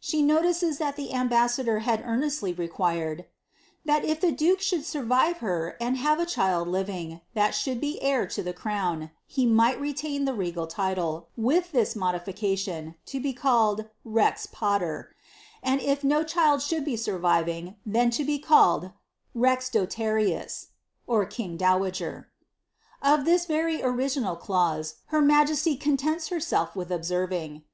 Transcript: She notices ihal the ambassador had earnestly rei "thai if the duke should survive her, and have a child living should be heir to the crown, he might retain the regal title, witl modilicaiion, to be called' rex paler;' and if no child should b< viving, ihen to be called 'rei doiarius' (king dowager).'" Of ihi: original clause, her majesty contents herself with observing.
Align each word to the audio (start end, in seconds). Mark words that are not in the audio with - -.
She 0.00 0.22
notices 0.22 0.78
ihal 0.78 0.94
the 0.96 1.12
ambassador 1.12 1.80
had 1.80 2.02
earnestly 2.06 2.54
rei 2.54 2.68
"thai 2.68 3.26
if 3.86 4.18
the 4.18 4.32
duke 4.32 4.62
should 4.62 4.82
survive 4.86 5.40
her, 5.40 5.76
and 5.78 5.98
have 5.98 6.18
a 6.18 6.24
child 6.24 6.68
living 6.68 7.20
should 7.52 7.82
be 7.82 8.00
heir 8.00 8.26
to 8.28 8.42
the 8.42 8.54
crown, 8.54 9.10
he 9.26 9.44
might 9.44 9.78
retain 9.78 10.24
the 10.24 10.32
regal 10.32 10.66
title, 10.66 11.28
witl 11.38 11.96
modilicaiion, 11.96 12.94
to 13.04 13.20
be 13.20 13.34
called' 13.34 13.90
rex 14.20 14.46
paler;' 14.50 15.10
and 15.62 15.82
if 15.82 16.02
no 16.02 16.22
child 16.24 16.62
should 16.62 16.86
b< 16.86 16.94
viving, 16.96 17.76
ihen 17.86 18.10
to 18.10 18.24
be 18.24 18.38
called 18.38 18.90
'rei 19.34 19.56
doiarius' 19.58 20.68
(king 21.28 21.58
dowager).'" 21.58 22.30
Of 23.02 23.20
ihi: 23.24 23.84
original 23.84 24.36
clause, 24.36 24.94
her 25.08 25.20
majesty 25.20 25.76
contents 25.76 26.28
herself 26.28 26.74
with 26.74 26.90
observing. 26.90 27.64